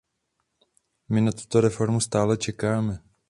My 1.09 1.19
na 1.21 1.31
tuto 1.39 1.61
reformu 1.61 2.01
stále 2.01 2.33
čekáme. 2.37 2.93